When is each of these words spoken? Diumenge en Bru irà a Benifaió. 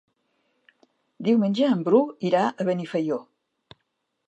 Diumenge 1.27 1.69
en 1.75 1.85
Bru 1.89 2.01
irà 2.31 2.41
a 2.49 2.67
Benifaió. 2.73 3.21